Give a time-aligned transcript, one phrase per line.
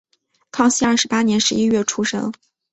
[0.49, 2.31] 康熙二十八年十一月出生。